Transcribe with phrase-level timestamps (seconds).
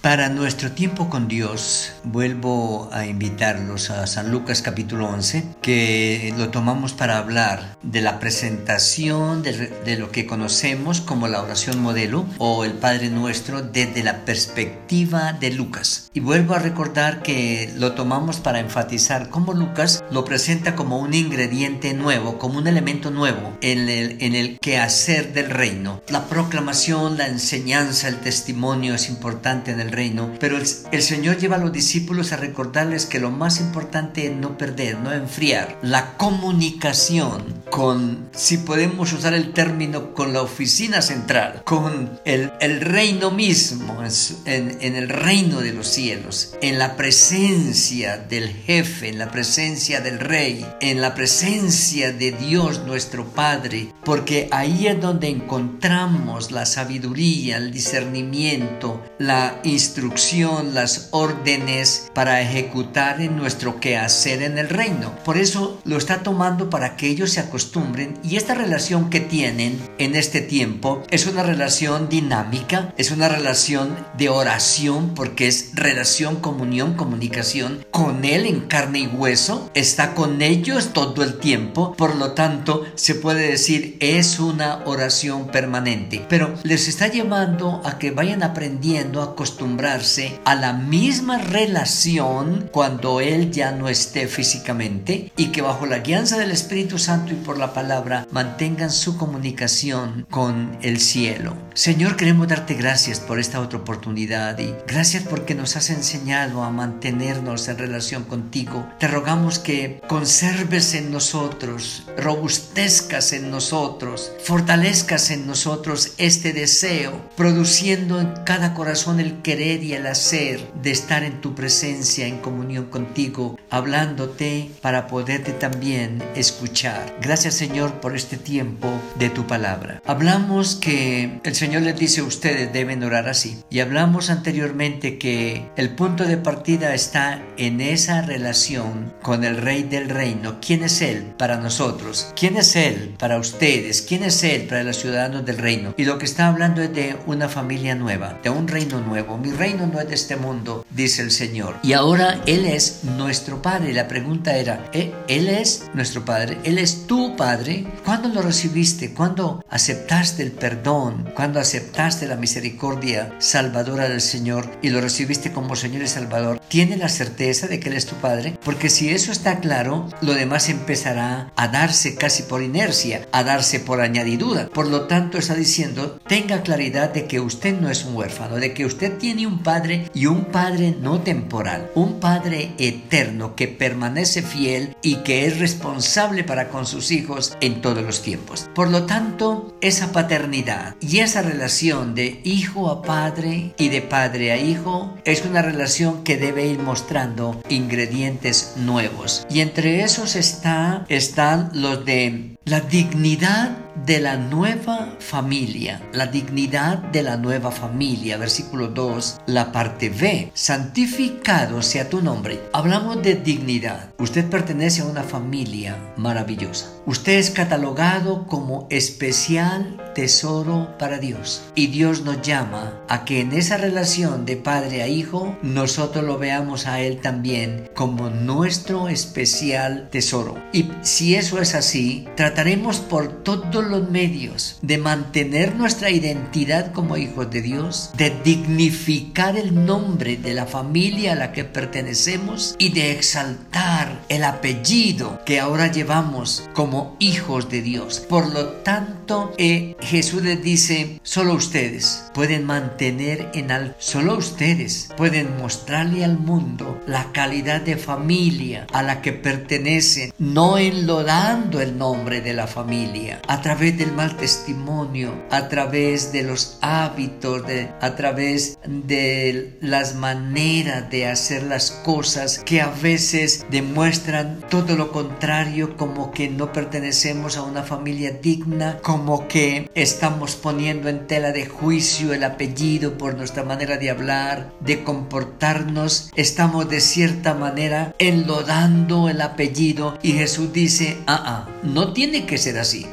[0.00, 6.50] Para nuestro tiempo con Dios, vuelvo a invitarlos a San Lucas capítulo 11, que lo
[6.50, 12.64] tomamos para hablar de la presentación de, lo que conocemos como la oración modelo o
[12.64, 16.12] el Padre Nuestro desde la perspectiva de Lucas.
[16.14, 21.12] Y vuelvo a recordar que lo tomamos para enfatizar cómo Lucas lo presenta como un
[21.12, 26.00] ingrediente nuevo, como un elemento nuevo en el, en el quehacer del reino.
[26.08, 31.56] La proclamación, la enseñanza, el testimonio es importante en el reino, pero el, Señor lleva
[31.56, 36.16] a los discípulos a recordarles que lo más importante es no perder, no enfriar la
[36.16, 43.30] comunicación con, si podemos usar el término, con la oficina central, con el, el reino
[43.30, 44.02] mismo,
[44.44, 50.00] en, en el reino de los cielos, en la presencia del jefe, en la presencia
[50.00, 56.66] del rey, en la presencia de Dios nuestro Padre, porque ahí es donde encontramos la
[56.66, 65.14] sabiduría, el discernimiento, la instrucción, las órdenes para ejecutar en nuestro quehacer en el reino.
[65.24, 69.80] Por eso lo está tomando para que ellos se acostumbren y esta relación que tienen
[69.98, 76.40] en este tiempo es una relación dinámica, es una relación de oración porque es relación,
[76.40, 82.16] comunión, comunicación con Él en carne y hueso, está con ellos todo el tiempo, por
[82.16, 88.10] lo tanto se puede decir es una oración permanente, pero les está llevando a que
[88.10, 89.36] vayan aprendiendo a
[89.68, 95.98] acostumbrarse a la misma relación cuando Él ya no esté físicamente y que bajo la
[95.98, 101.54] guianza del Espíritu Santo y por la palabra mantengan su comunicación con el cielo.
[101.74, 106.70] Señor, queremos darte gracias por esta otra oportunidad y gracias porque nos has enseñado a
[106.70, 108.88] mantenernos en relación contigo.
[108.98, 118.18] Te rogamos que conserves en nosotros, robustezcas en nosotros, fortalezcas en nosotros este deseo, produciendo
[118.18, 122.86] en cada corazón el querer y el hacer de estar en tu presencia, en comunión
[122.86, 127.16] contigo, hablándote para poderte también escuchar.
[127.20, 130.00] Gracias Señor por este tiempo de tu palabra.
[130.06, 133.58] Hablamos que el Señor les dice a ustedes deben orar así.
[133.68, 139.82] Y hablamos anteriormente que el punto de partida está en esa relación con el Rey
[139.82, 140.58] del Reino.
[140.64, 142.32] ¿Quién es Él para nosotros?
[142.36, 144.02] ¿Quién es Él para ustedes?
[144.02, 145.94] ¿Quién es Él para los ciudadanos del reino?
[145.96, 149.56] Y lo que está hablando es de una familia nueva, de un reino nuevo mi
[149.56, 151.76] reino no es de este mundo, dice el Señor.
[151.82, 153.94] Y ahora Él es nuestro Padre.
[153.94, 155.14] La pregunta era, ¿eh?
[155.26, 156.58] ¿Él es nuestro Padre?
[156.64, 157.86] ¿Él es tu Padre?
[158.04, 159.14] ¿Cuándo lo recibiste?
[159.14, 161.30] ¿Cuándo aceptaste el perdón?
[161.34, 166.60] ¿Cuándo aceptaste la misericordia salvadora del Señor y lo recibiste como Señor y Salvador?
[166.68, 168.58] ¿Tienes la certeza de que Él es tu Padre?
[168.62, 173.80] Porque si eso está claro, lo demás empezará a darse casi por inercia, a darse
[173.80, 174.68] por añadidura.
[174.68, 178.74] Por lo tanto, está diciendo, tenga claridad de que usted no es un huérfano, de
[178.74, 184.42] que usted tiene un padre y un padre no temporal, un padre eterno que permanece
[184.42, 188.68] fiel y que es responsable para con sus hijos en todos los tiempos.
[188.74, 194.52] Por lo tanto, esa paternidad y esa relación de hijo a padre y de padre
[194.52, 199.46] a hijo es una relación que debe ir mostrando ingredientes nuevos.
[199.50, 203.77] Y entre esos está, están los de la dignidad
[204.08, 210.50] de la nueva familia, la dignidad de la nueva familia, versículo 2, la parte B,
[210.54, 212.58] santificado sea tu nombre.
[212.72, 214.08] Hablamos de dignidad.
[214.18, 216.86] Usted pertenece a una familia maravillosa.
[217.04, 221.62] Usted es catalogado como especial tesoro para Dios.
[221.74, 226.38] Y Dios nos llama a que en esa relación de padre a hijo, nosotros lo
[226.38, 230.56] veamos a Él también como nuestro especial tesoro.
[230.72, 237.16] Y si eso es así, trataremos por todos los medios de mantener nuestra identidad como
[237.16, 242.90] hijos de Dios, de dignificar el nombre de la familia a la que pertenecemos y
[242.90, 248.20] de exaltar el apellido que ahora llevamos como hijos de Dios.
[248.28, 255.08] Por lo tanto, eh, Jesús les dice, solo ustedes pueden mantener en alto, solo ustedes
[255.16, 261.96] pueden mostrarle al mundo la calidad de familia a la que pertenecen, no enlodando el
[261.98, 267.90] nombre de la familia, a través del mal testimonio, a través de los hábitos, de,
[268.00, 274.96] a través de las maneras de hacer las cosas que a veces demuestran muestran todo
[274.96, 281.26] lo contrario, como que no pertenecemos a una familia digna, como que estamos poniendo en
[281.26, 287.54] tela de juicio el apellido por nuestra manera de hablar, de comportarnos, estamos de cierta
[287.54, 293.04] manera enlodando el apellido y Jesús dice, ah, ah, no tiene que ser así.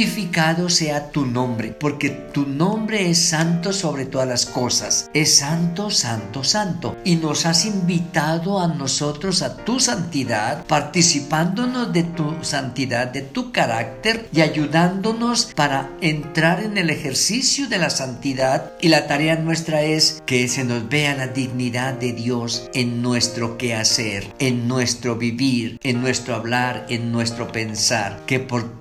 [0.00, 5.10] Santificado sea tu nombre, porque tu nombre es santo sobre todas las cosas.
[5.12, 6.96] Es santo, santo, santo.
[7.04, 13.52] Y nos has invitado a nosotros a tu santidad, participándonos de tu santidad, de tu
[13.52, 18.72] carácter y ayudándonos para entrar en el ejercicio de la santidad.
[18.80, 23.58] Y la tarea nuestra es que se nos vea la dignidad de Dios en nuestro
[23.58, 28.18] quehacer, en nuestro vivir, en nuestro hablar, en nuestro pensar.
[28.24, 28.80] Que por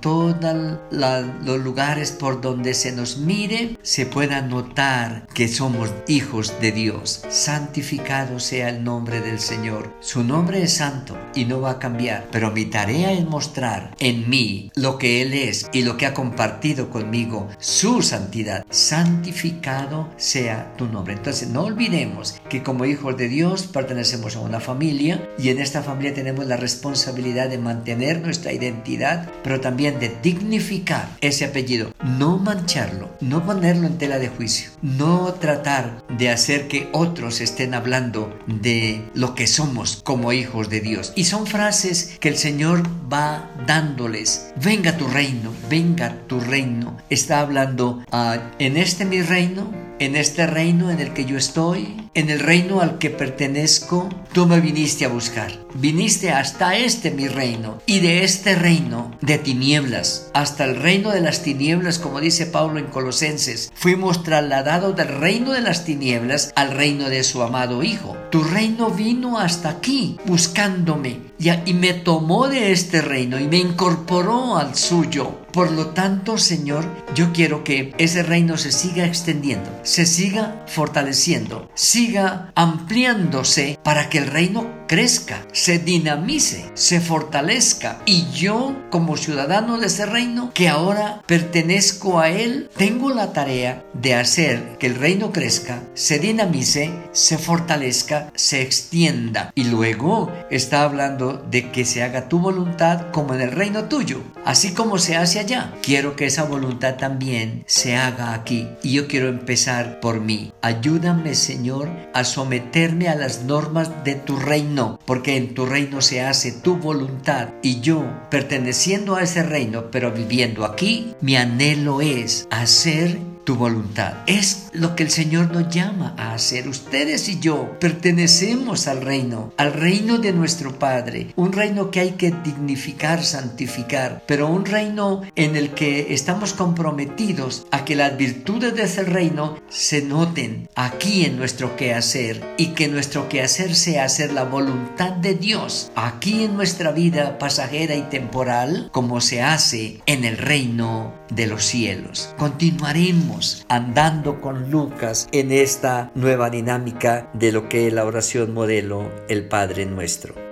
[1.17, 7.23] los lugares por donde se nos mire se pueda notar que somos hijos de Dios.
[7.29, 9.93] Santificado sea el nombre del Señor.
[9.99, 12.27] Su nombre es santo y no va a cambiar.
[12.31, 16.13] Pero mi tarea es mostrar en mí lo que Él es y lo que ha
[16.13, 18.65] compartido conmigo, su santidad.
[18.69, 21.13] Santificado sea tu nombre.
[21.13, 25.83] Entonces no olvidemos que como hijos de Dios pertenecemos a una familia y en esta
[25.83, 32.37] familia tenemos la responsabilidad de mantener nuestra identidad, pero también de dignificar ese apellido, no
[32.37, 38.37] mancharlo, no ponerlo en tela de juicio, no tratar de hacer que otros estén hablando
[38.47, 41.13] de lo que somos como hijos de Dios.
[41.15, 44.51] Y son frases que el Señor va dándoles.
[44.55, 46.97] Venga tu reino, venga tu reino.
[47.09, 52.09] Está hablando ah, en este mi reino, en este reino en el que yo estoy,
[52.13, 55.51] en el reino al que pertenezco, tú me viniste a buscar.
[55.75, 61.21] Viniste hasta este mi reino y de este reino de tinieblas hasta el reino de
[61.21, 66.71] las tinieblas, como dice Pablo en Colosenses, fuimos trasladados del reino de las tinieblas al
[66.71, 68.15] reino de su amado Hijo.
[68.31, 74.57] Tu reino vino hasta aquí buscándome y, me tomó de este reino y me incorporó
[74.57, 75.39] al suyo.
[75.59, 81.69] Por lo tanto, Señor, yo quiero que ese reino se siga extendiendo, se siga fortaleciendo,
[81.73, 89.77] siga ampliándose para que el reino crezca, se dinamice, se fortalezca y yo como ciudadano
[89.77, 94.95] de ese reino que ahora pertenezco a él, tengo la tarea de hacer que el
[94.95, 102.01] reino crezca, se dinamice, se fortalezca, se extienda y luego está hablando de que se
[102.01, 105.71] haga tu voluntad como en el reino tuyo, así como se hace allá.
[105.83, 110.51] Quiero que esa voluntad también se haga aquí y yo quiero empezar por mí.
[110.61, 116.21] Ayúdame Señor a someterme a las normas de tu reino porque en tu reino se
[116.21, 122.47] hace tu voluntad y yo, perteneciendo a ese reino, pero viviendo aquí, mi anhelo es
[122.51, 123.19] hacer
[123.49, 124.13] tu voluntad.
[124.27, 126.67] Es lo que el Señor nos llama a hacer.
[126.67, 132.11] Ustedes y yo pertenecemos al reino, al reino de nuestro Padre, un reino que hay
[132.11, 138.75] que dignificar, santificar, pero un reino en el que estamos comprometidos a que las virtudes
[138.75, 144.31] de ese reino se noten aquí en nuestro quehacer y que nuestro quehacer sea hacer
[144.33, 150.25] la voluntad de Dios aquí en nuestra vida pasajera y temporal como se hace en
[150.25, 152.33] el reino de los cielos.
[152.37, 159.11] Continuaremos andando con Lucas en esta nueva dinámica de lo que es la oración modelo,
[159.29, 160.48] el Padre nuestro.